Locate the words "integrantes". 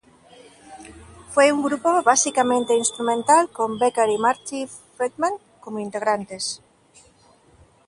5.77-6.59